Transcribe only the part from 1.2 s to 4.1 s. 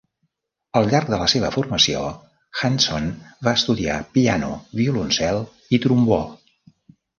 la seva formació, Hanson va estudiar